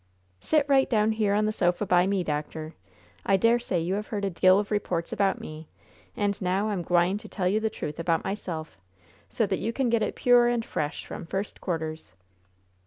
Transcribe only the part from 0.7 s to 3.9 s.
down here on the sofa by me, doctor! I dare say